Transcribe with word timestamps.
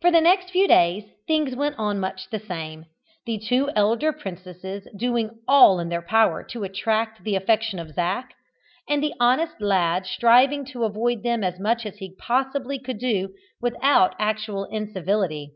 For 0.00 0.12
the 0.12 0.20
next 0.20 0.50
few 0.52 0.68
days 0.68 1.10
things 1.26 1.56
went 1.56 1.76
on 1.76 1.98
much 1.98 2.30
the 2.30 2.38
same, 2.38 2.84
the 3.24 3.36
two 3.36 3.68
elder 3.74 4.12
princesses 4.12 4.86
doing 4.96 5.40
all 5.48 5.80
in 5.80 5.88
their 5.88 6.02
power 6.06 6.44
to 6.50 6.62
attract 6.62 7.24
the 7.24 7.34
affection 7.34 7.80
of 7.80 7.90
Zac, 7.92 8.32
and 8.88 9.02
the 9.02 9.14
honest 9.18 9.60
lad 9.60 10.06
striving 10.06 10.64
to 10.66 10.84
avoid 10.84 11.24
them 11.24 11.42
as 11.42 11.58
much 11.58 11.84
as 11.84 11.96
he 11.96 12.14
possibly 12.16 12.78
could 12.78 13.00
do 13.00 13.34
without 13.60 14.14
actual 14.20 14.66
incivility. 14.66 15.50